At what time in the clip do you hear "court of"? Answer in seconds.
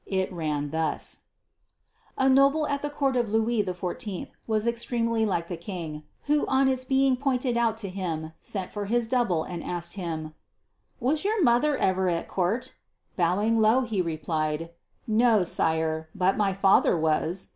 2.89-3.29